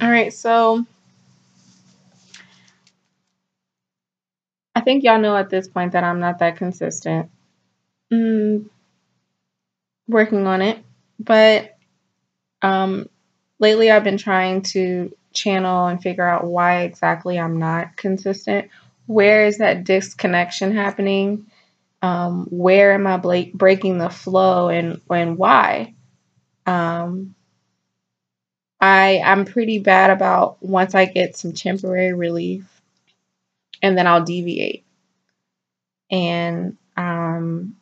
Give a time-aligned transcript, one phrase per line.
[0.00, 0.84] All right, so
[4.74, 7.30] I think y'all know at this point that I'm not that consistent.
[8.12, 8.68] Mm,
[10.08, 10.84] working on it,
[11.18, 11.76] but
[12.62, 13.08] um,
[13.58, 18.70] lately I've been trying to channel and figure out why exactly I'm not consistent.
[19.06, 21.46] Where is that disconnection happening?
[22.02, 25.94] Um, where am I breaking the flow and and why?
[26.66, 27.34] Um,
[28.80, 32.80] I I'm pretty bad about once I get some temporary relief
[33.82, 34.84] and then I'll deviate.
[36.10, 37.76] And um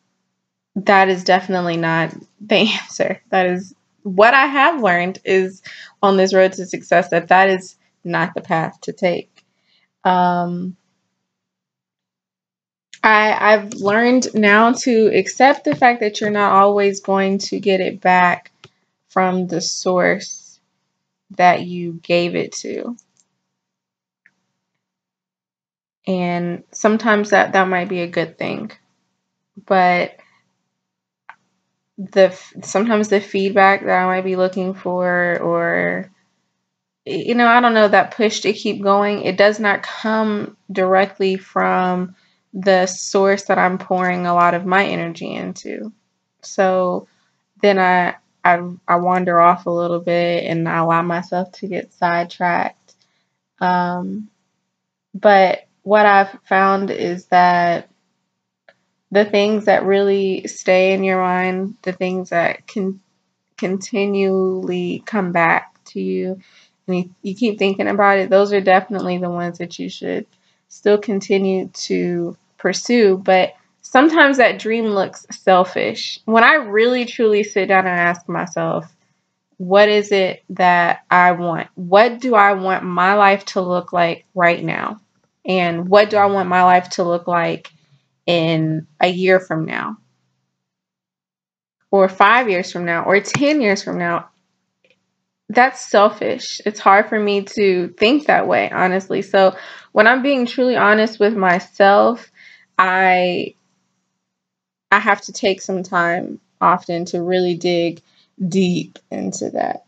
[0.75, 3.21] that is definitely not the answer.
[3.29, 5.61] That is what I have learned is
[6.03, 9.45] on this road to success that that is not the path to take.
[10.03, 10.77] Um
[13.03, 17.81] I I've learned now to accept the fact that you're not always going to get
[17.81, 18.51] it back
[19.09, 20.44] from the source
[21.31, 22.95] that you gave it to.
[26.07, 28.71] And sometimes that that might be a good thing.
[29.65, 30.17] But
[31.97, 36.11] the sometimes the feedback that I might be looking for or
[37.05, 41.37] you know, I don't know that push to keep going, it does not come directly
[41.37, 42.15] from
[42.53, 45.93] the source that I'm pouring a lot of my energy into.
[46.41, 47.07] So
[47.61, 48.15] then I
[48.45, 52.95] I, I wander off a little bit and I allow myself to get sidetracked.
[53.61, 54.29] Um,
[55.13, 57.89] but what I've found is that
[59.11, 63.01] the things that really stay in your mind, the things that can
[63.57, 66.39] continually come back to you,
[66.87, 70.27] and you, you keep thinking about it, those are definitely the ones that you should
[70.69, 73.17] still continue to pursue.
[73.17, 73.53] But
[73.85, 76.19] sometimes that dream looks selfish.
[76.25, 78.91] When I really truly sit down and ask myself,
[79.57, 81.69] what is it that I want?
[81.75, 84.99] What do I want my life to look like right now?
[85.45, 87.71] And what do I want my life to look like
[88.25, 89.97] in a year from now?
[91.91, 93.03] Or five years from now?
[93.03, 94.29] Or 10 years from now?
[95.47, 96.59] That's selfish.
[96.65, 99.21] It's hard for me to think that way, honestly.
[99.21, 99.55] So
[99.91, 102.31] when I'm being truly honest with myself,
[102.79, 103.53] I
[104.95, 108.01] I have to take some time often to really dig
[108.47, 109.83] deep into that.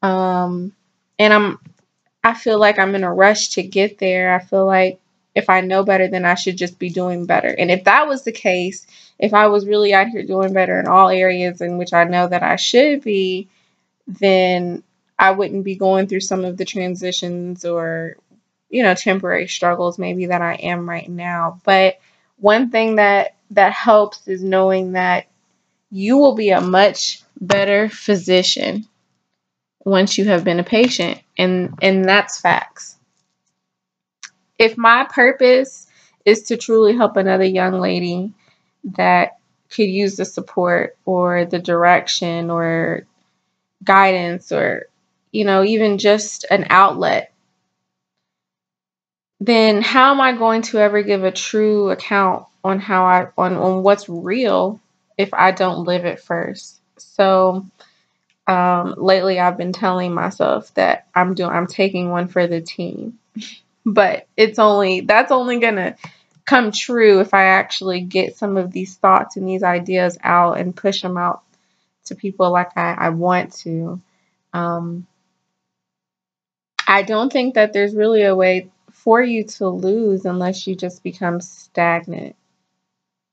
[0.00, 0.72] Um,
[1.18, 1.58] and I'm,
[2.24, 4.34] I feel like I'm in a rush to get there.
[4.34, 4.98] I feel like
[5.34, 7.48] if I know better, then I should just be doing better.
[7.48, 8.86] And if that was the case,
[9.18, 12.26] if I was really out here doing better in all areas in which I know
[12.26, 13.50] that I should be,
[14.06, 14.82] then
[15.18, 18.16] I wouldn't be going through some of the transitions or,
[18.70, 21.60] you know, temporary struggles maybe that I am right now.
[21.62, 21.98] But
[22.38, 25.26] one thing that that helps is knowing that
[25.90, 28.86] you will be a much better physician
[29.84, 32.96] once you have been a patient and and that's facts.
[34.58, 35.86] If my purpose
[36.24, 38.32] is to truly help another young lady
[38.96, 39.38] that
[39.70, 43.06] could use the support or the direction or
[43.84, 44.88] guidance or
[45.32, 47.32] you know even just an outlet
[49.40, 53.56] then how am I going to ever give a true account on how I on,
[53.56, 54.80] on what's real
[55.18, 56.80] if I don't live it first?
[56.96, 57.66] So
[58.46, 63.18] um, lately I've been telling myself that I'm doing I'm taking one for the team.
[63.86, 65.96] but it's only that's only gonna
[66.46, 70.74] come true if I actually get some of these thoughts and these ideas out and
[70.74, 71.42] push them out
[72.06, 74.00] to people like I, I want to.
[74.52, 75.06] Um,
[76.86, 78.70] I don't think that there's really a way
[79.06, 82.34] for you to lose unless you just become stagnant.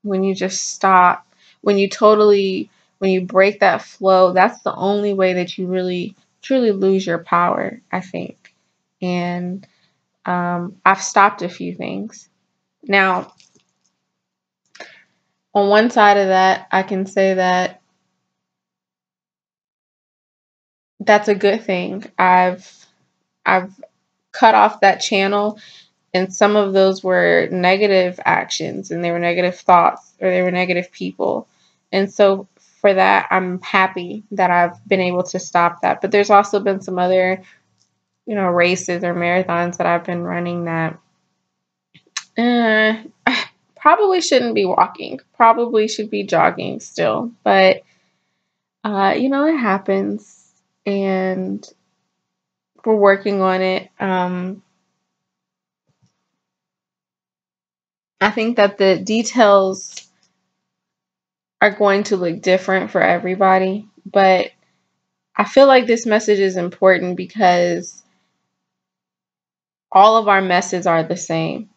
[0.03, 1.25] When you just stop,
[1.61, 2.69] when you totally,
[2.99, 7.23] when you break that flow, that's the only way that you really, truly lose your
[7.23, 8.53] power, I think.
[9.01, 9.65] And
[10.25, 12.29] um, I've stopped a few things.
[12.83, 13.33] Now,
[15.55, 17.81] on one side of that, I can say that
[20.99, 22.03] that's a good thing.
[22.17, 22.85] I've
[23.45, 23.73] I've
[24.33, 25.59] cut off that channel
[26.13, 30.51] and some of those were negative actions and they were negative thoughts or they were
[30.51, 31.47] negative people.
[31.91, 32.47] And so
[32.81, 36.01] for that i'm happy that i've been able to stop that.
[36.01, 37.41] But there's also been some other
[38.25, 40.99] you know races or marathons that i've been running that
[42.37, 42.95] uh,
[43.75, 45.19] probably shouldn't be walking.
[45.35, 47.31] Probably should be jogging still.
[47.43, 47.83] But
[48.83, 50.39] uh, you know it happens.
[50.85, 51.65] And
[52.85, 53.89] we're working on it.
[53.99, 54.61] Um,
[58.19, 60.07] I think that the details
[61.61, 64.51] are going to look different for everybody, but
[65.35, 68.03] I feel like this message is important because
[69.91, 71.69] all of our messes are the same.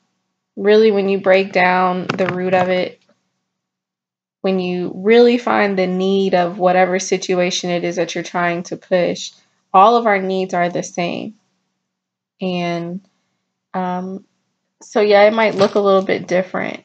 [0.56, 3.00] Really, when you break down the root of it,
[4.40, 8.76] when you really find the need of whatever situation it is that you're trying to
[8.76, 9.32] push,
[9.76, 11.34] all of our needs are the same.
[12.40, 13.06] And
[13.74, 14.24] um,
[14.82, 16.82] so, yeah, it might look a little bit different.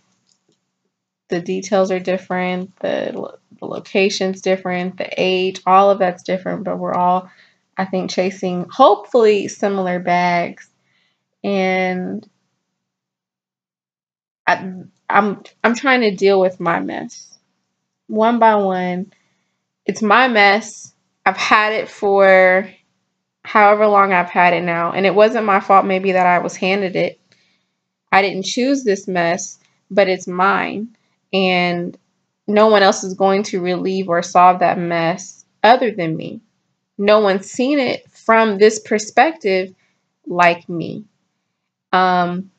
[1.30, 6.78] The details are different, the, the location's different, the age, all of that's different, but
[6.78, 7.30] we're all,
[7.78, 10.70] I think, chasing hopefully similar bags.
[11.44, 12.28] And
[14.46, 14.74] I,
[15.10, 17.32] I'm I'm trying to deal with my mess
[18.12, 19.14] one by one.
[19.86, 20.94] It's my mess.
[21.26, 22.70] I've had it for
[23.44, 24.92] however long I've had it now.
[24.92, 27.20] And it wasn't my fault, maybe, that I was handed it.
[28.12, 29.60] I didn't choose this mess,
[29.90, 30.96] but it's mine.
[31.34, 31.98] And
[32.48, 36.42] no one else is going to relieve or solve that mess other than me.
[36.98, 39.74] No one's seen it from this perspective
[40.28, 41.06] like me.
[41.94, 42.52] Um,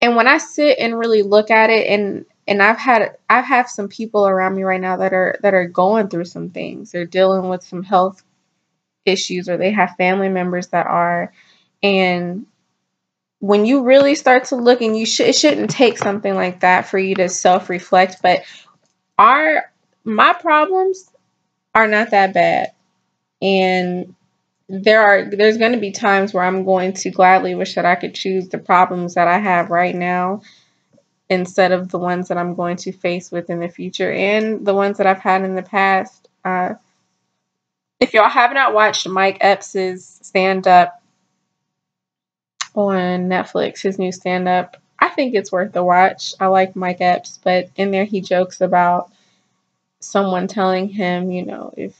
[0.00, 3.88] and when I sit and really look at it and and I've had I've some
[3.88, 6.92] people around me right now that are that are going through some things.
[6.92, 8.22] They're dealing with some health
[9.06, 11.32] issues or they have family members that are
[11.82, 12.46] and
[13.38, 16.88] when you really start to look and you should it shouldn't take something like that
[16.88, 18.42] for you to self-reflect, but
[19.18, 19.70] our
[20.04, 21.10] my problems
[21.74, 22.72] are not that bad.
[23.42, 24.14] And
[24.68, 27.94] there are there's going to be times where I'm going to gladly wish that I
[27.94, 30.42] could choose the problems that I have right now
[31.28, 34.74] instead of the ones that I'm going to face with in the future and the
[34.74, 36.28] ones that I've had in the past.
[36.44, 36.74] Uh,
[38.00, 41.02] if y'all have not watched Mike Epps' stand up
[42.74, 46.34] on Netflix, his new stand up, I think it's worth the watch.
[46.40, 49.12] I like Mike Epps, but in there he jokes about
[50.00, 51.96] someone telling him, you know, if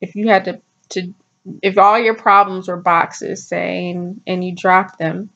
[0.00, 1.14] if you had to to
[1.62, 5.30] if all your problems were boxes, say, and, and you dropped them,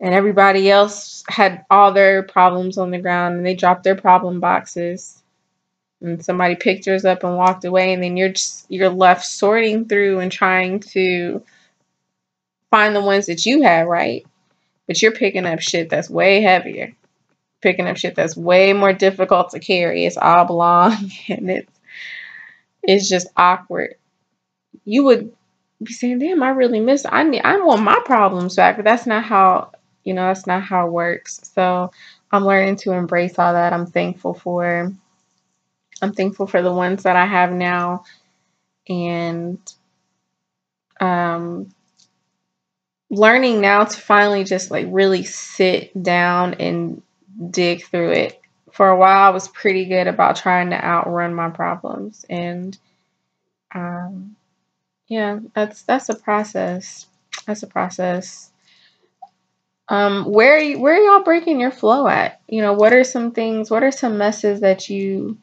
[0.00, 4.40] and everybody else had all their problems on the ground and they dropped their problem
[4.40, 5.17] boxes
[6.00, 9.86] and somebody picked yours up and walked away and then you're just you're left sorting
[9.86, 11.42] through and trying to
[12.70, 14.26] find the ones that you have right
[14.86, 16.92] but you're picking up shit that's way heavier
[17.60, 20.94] picking up shit that's way more difficult to carry it's oblong
[21.28, 21.80] and it's
[22.82, 23.94] it's just awkward
[24.84, 25.32] you would
[25.82, 29.06] be saying damn i really miss i need i want my problems back but that's
[29.06, 29.70] not how
[30.08, 31.38] you know, that's not how it works.
[31.54, 31.90] So
[32.32, 33.74] I'm learning to embrace all that.
[33.74, 34.90] I'm thankful for
[36.02, 38.04] I'm thankful for the ones that I have now
[38.88, 39.58] and
[41.00, 41.70] um
[43.10, 47.02] learning now to finally just like really sit down and
[47.50, 48.40] dig through it.
[48.72, 52.76] For a while I was pretty good about trying to outrun my problems and
[53.74, 54.36] um
[55.08, 57.06] yeah, that's that's a process.
[57.46, 58.50] That's a process.
[59.88, 62.40] Um, where where are y'all breaking your flow at?
[62.48, 63.70] You know, what are some things?
[63.70, 65.38] What are some messes that you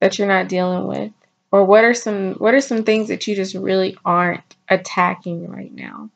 [0.00, 1.12] that you're not dealing with,
[1.50, 5.72] or what are some what are some things that you just really aren't attacking right
[5.72, 6.10] now,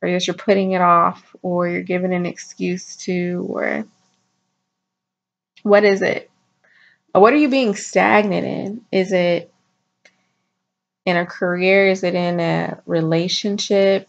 [0.00, 3.84] or just you're putting it off, or you're giving an excuse to, or
[5.62, 6.30] what is it?
[7.12, 8.84] What are you being stagnant in?
[8.90, 9.52] Is it
[11.06, 11.88] in a career?
[11.88, 14.08] Is it in a relationship?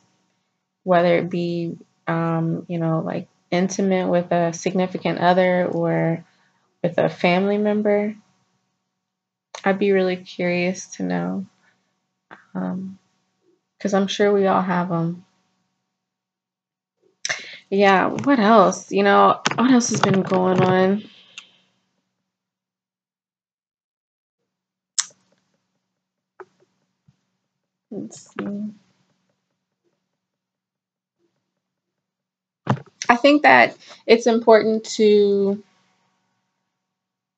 [0.83, 6.23] Whether it be um, you know, like intimate with a significant other or
[6.83, 8.15] with a family member?
[9.63, 11.45] I'd be really curious to know.
[12.53, 15.25] Because um, I'm sure we all have them.
[17.69, 18.91] Yeah, what else?
[18.91, 21.03] You know, what else has been going on?
[27.91, 28.73] Let's see.
[33.09, 35.63] I think that it's important to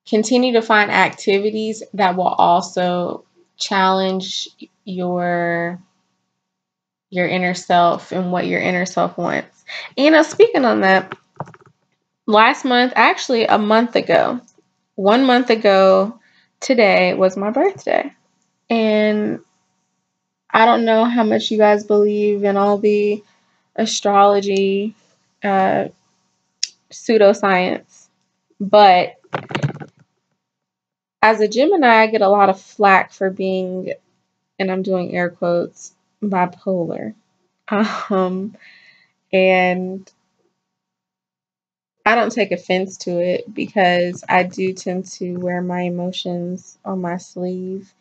[0.07, 3.25] continue to find activities that will also
[3.57, 4.47] challenge
[4.85, 5.79] your
[7.09, 9.63] your inner self and what your inner self wants.
[9.95, 11.15] And, you know, speaking on that,
[12.25, 14.41] last month, actually a month ago,
[14.95, 16.19] one month ago
[16.59, 18.13] today was my birthday.
[18.69, 19.39] And
[20.51, 23.23] I don't know how much you guys believe in all the
[23.75, 24.95] astrology
[25.43, 25.89] uh,
[26.91, 28.07] pseudoscience,
[28.59, 29.15] but
[31.21, 33.93] as a Gemini, I get a lot of flack for being,
[34.59, 37.13] and I'm doing air quotes, bipolar.
[38.09, 38.55] Um,
[39.33, 40.09] and
[42.05, 47.01] I don't take offense to it because I do tend to wear my emotions on
[47.01, 47.93] my sleeve.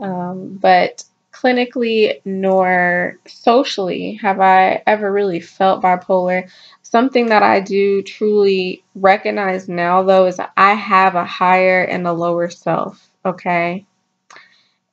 [0.00, 6.50] Um, but clinically nor socially have I ever really felt bipolar.
[6.92, 12.12] Something that I do truly recognize now, though, is I have a higher and a
[12.12, 13.86] lower self, okay?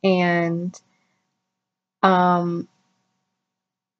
[0.01, 0.79] And
[2.01, 2.69] um,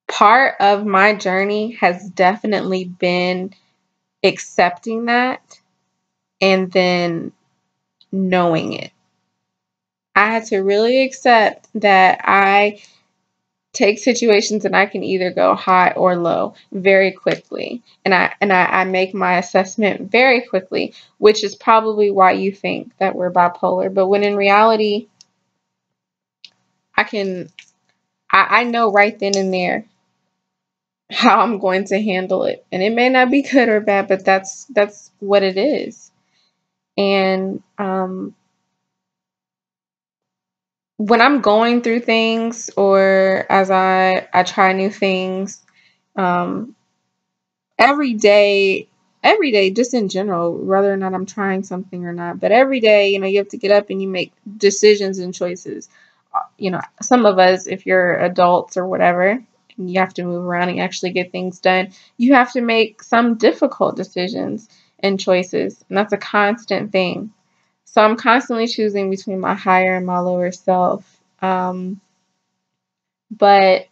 [0.08, 3.54] part of my journey has definitely been
[4.24, 5.60] accepting that
[6.40, 7.34] and then
[8.14, 8.92] knowing it.
[10.16, 12.82] I had to really accept that I
[13.74, 17.84] take situations and I can either go high or low very quickly.
[18.04, 22.52] And I and I, I make my assessment very quickly, which is probably why you
[22.52, 23.94] think that we're bipolar.
[23.94, 25.08] But when in reality,
[26.96, 27.50] I can
[28.32, 29.86] I, I know right then and there
[31.12, 32.66] how I'm going to handle it.
[32.72, 36.12] And it may not be good or bad, but that's that's what it is.
[36.98, 38.36] And um
[41.00, 45.64] when I'm going through things or as I I try new things,
[46.18, 46.76] um,
[47.78, 48.90] every day,
[49.24, 52.80] every day, just in general, whether or not I'm trying something or not, but every
[52.80, 55.90] day, you know, you have to get up and you make decisions and choices.
[56.34, 59.44] Uh, you know, some of us, if you're adults or whatever,
[59.78, 63.36] you have to move around and actually get things done, you have to make some
[63.36, 64.68] difficult decisions
[65.00, 67.32] and choices, and that's a constant thing.
[67.92, 71.20] So I'm constantly choosing between my higher and my lower self.
[71.42, 72.00] Um,
[73.32, 73.88] but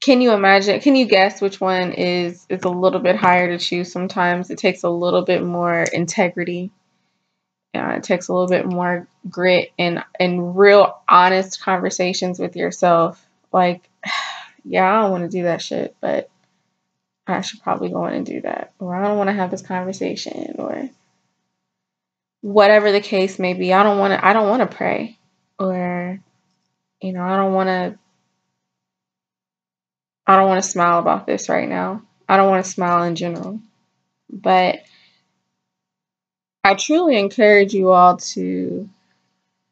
[0.00, 0.78] can you imagine?
[0.80, 3.90] Can you guess which one is is a little bit higher to choose?
[3.90, 6.70] Sometimes it takes a little bit more integrity.
[7.74, 13.24] Yeah, it takes a little bit more grit and and real honest conversations with yourself.
[13.52, 13.90] Like,
[14.64, 16.30] yeah, I don't want to do that shit, but
[17.26, 18.72] I should probably go in and do that.
[18.78, 20.54] Or I don't want to have this conversation.
[20.58, 20.88] Or
[22.40, 23.72] whatever the case may be.
[23.72, 25.18] I don't want to I don't want to pray
[25.58, 26.20] or
[27.00, 27.98] you know, I don't want to
[30.26, 32.02] I don't want to smile about this right now.
[32.28, 33.60] I don't want to smile in general.
[34.30, 34.82] But
[36.62, 38.88] I truly encourage you all to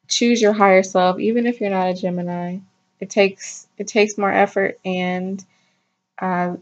[0.09, 2.59] choose your higher self even if you're not a Gemini.
[3.01, 5.45] It takes it takes more effort and
[6.21, 6.57] uh,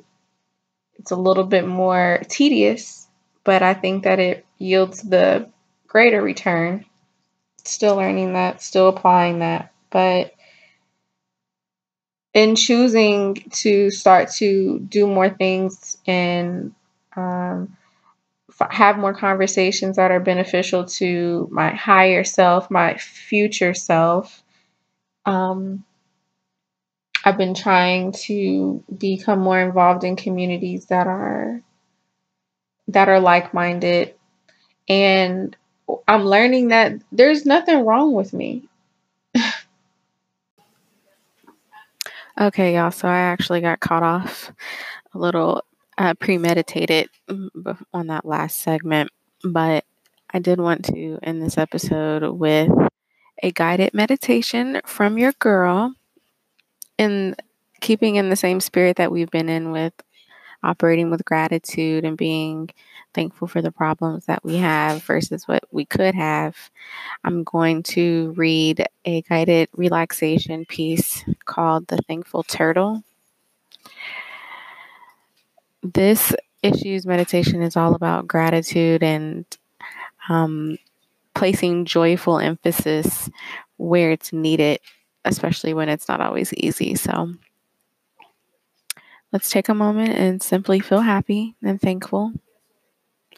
[0.95, 3.07] it's a little bit more tedious,
[3.45, 5.49] but I think that it yields the
[5.97, 6.85] greater return.
[7.65, 9.73] Still learning that, still applying that.
[9.89, 10.35] But
[12.35, 16.75] in choosing to start to do more things and
[17.17, 17.79] um,
[18.61, 24.43] f- have more conversations that are beneficial to my higher self, my future self,
[25.25, 25.83] um,
[27.25, 31.63] I've been trying to become more involved in communities that are
[32.89, 34.15] that are like-minded
[34.91, 35.57] and
[36.09, 38.65] I'm learning that there's nothing wrong with me.
[42.39, 42.91] Okay, y'all.
[42.91, 44.53] So I actually got caught off
[45.15, 45.63] a little
[45.97, 47.09] uh, premeditated
[47.95, 49.11] on that last segment,
[49.43, 49.85] but
[50.31, 52.71] I did want to end this episode with
[53.43, 55.95] a guided meditation from your girl
[56.99, 57.37] in
[57.81, 59.95] keeping in the same spirit that we've been in with
[60.63, 62.71] operating with gratitude and being
[63.15, 66.57] thankful for the problems that we have versus what we could have,
[67.25, 73.03] I'm going to read a guided relaxation piece called The Thankful Turtle.
[75.83, 79.45] This issues meditation is all about gratitude and
[80.29, 80.79] um,
[81.35, 83.31] placing joyful emphasis
[83.77, 84.81] where it's needed,
[85.25, 86.95] especially when it's not always easy.
[86.95, 87.35] So,
[89.33, 92.33] Let's take a moment and simply feel happy and thankful.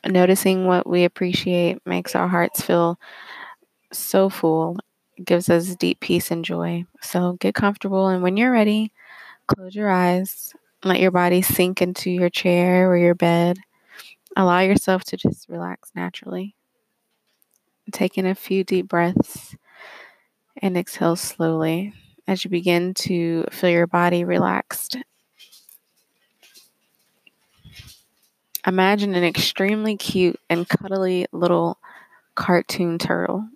[0.07, 2.99] Noticing what we appreciate makes our hearts feel
[3.93, 4.79] so full,
[5.17, 6.85] it gives us deep peace and joy.
[7.01, 8.93] So get comfortable, and when you're ready,
[9.49, 10.55] close your eyes,
[10.85, 13.59] let your body sink into your chair or your bed.
[14.37, 16.55] Allow yourself to just relax naturally.
[17.91, 19.57] Take in a few deep breaths
[20.59, 21.95] and exhale slowly
[22.29, 24.99] as you begin to feel your body relaxed
[28.69, 31.79] Imagine an extremely cute and cuddly little
[32.35, 33.49] cartoon turtle.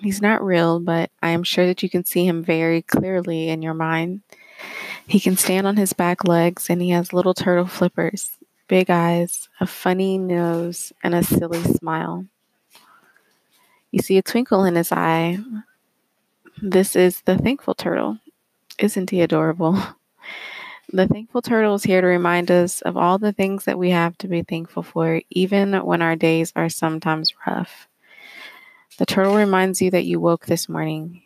[0.00, 3.60] He's not real, but I am sure that you can see him very clearly in
[3.60, 4.22] your mind.
[5.06, 9.50] He can stand on his back legs and he has little turtle flippers, big eyes,
[9.60, 12.24] a funny nose, and a silly smile.
[13.90, 15.40] You see a twinkle in his eye.
[16.62, 18.16] This is the thankful turtle.
[18.78, 19.78] Isn't he adorable?
[20.94, 24.16] The Thankful Turtle is here to remind us of all the things that we have
[24.18, 27.88] to be thankful for, even when our days are sometimes rough.
[28.98, 31.22] The turtle reminds you that you woke this morning,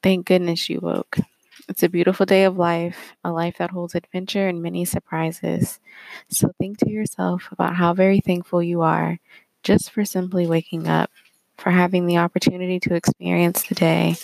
[0.00, 1.18] Thank goodness you woke.
[1.68, 5.80] It's a beautiful day of life, a life that holds adventure and many surprises.
[6.28, 9.18] So think to yourself about how very thankful you are
[9.64, 11.10] just for simply waking up,
[11.58, 14.14] for having the opportunity to experience the day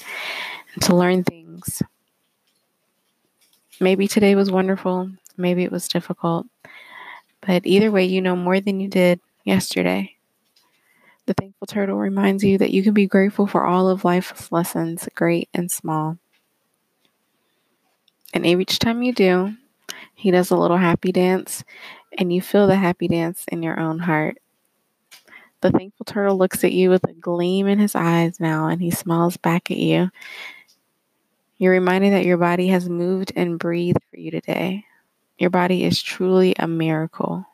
[0.75, 1.83] and to learn things.
[3.83, 6.47] Maybe today was wonderful, maybe it was difficult,
[7.45, 10.15] but either way, you know more than you did yesterday.
[11.27, 15.09] The Thankful Turtle reminds you that you can be grateful for all of life's lessons,
[15.17, 16.17] great and small.
[18.33, 19.57] And each time you do,
[20.15, 21.65] he does a little happy dance,
[22.17, 24.39] and you feel the happy dance in your own heart.
[25.61, 28.93] The thankful turtle looks at you with a gleam in his eyes now, and he
[28.93, 30.11] smiles back at you.
[31.63, 34.85] You're reminded that your body has moved and breathed for you today.
[35.39, 37.47] Your body is truly a miracle.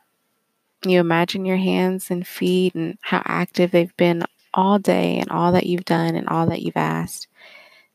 [0.87, 4.25] You imagine your hands and feet and how active they've been
[4.55, 7.29] all day, and all that you've done, and all that you've asked.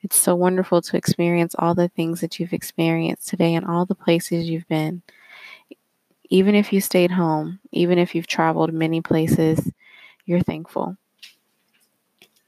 [0.03, 3.95] It's so wonderful to experience all the things that you've experienced today and all the
[3.95, 5.01] places you've been.
[6.29, 9.67] Even if you stayed home, even if you've traveled many places,
[10.27, 10.95] you're thankful.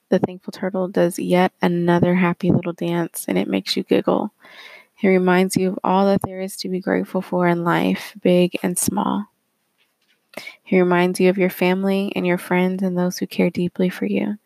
[0.09, 4.31] The thankful turtle does yet another happy little dance and it makes you giggle.
[4.95, 8.57] He reminds you of all that there is to be grateful for in life, big
[8.63, 9.25] and small.
[10.63, 14.05] He reminds you of your family and your friends and those who care deeply for
[14.05, 14.37] you.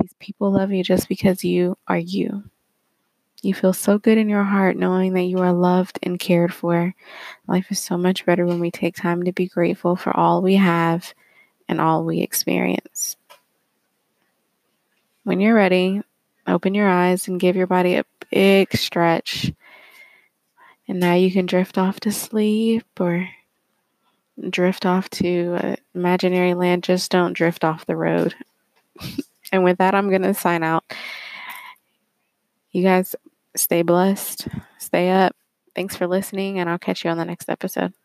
[0.00, 2.44] These people love you just because you are you.
[3.42, 6.94] You feel so good in your heart knowing that you are loved and cared for.
[7.46, 10.56] Life is so much better when we take time to be grateful for all we
[10.56, 11.14] have
[11.68, 13.16] and all we experience.
[15.24, 16.02] When you're ready,
[16.46, 19.52] open your eyes and give your body a big stretch.
[20.88, 23.28] And now you can drift off to sleep or
[24.48, 26.82] drift off to imaginary land.
[26.82, 28.34] Just don't drift off the road.
[29.52, 30.84] And with that, I'm going to sign out.
[32.70, 33.16] You guys
[33.56, 34.46] stay blessed,
[34.78, 35.34] stay up.
[35.74, 37.92] Thanks for listening, and I'll catch you on the next episode.